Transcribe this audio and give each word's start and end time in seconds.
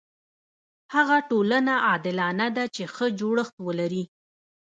هغه 0.95 1.17
ټولنه 1.31 1.73
عادلانه 1.87 2.47
ده 2.55 2.65
چې 2.75 2.83
ښه 2.93 3.05
جوړښت 3.19 3.55
ولري. 3.67 4.03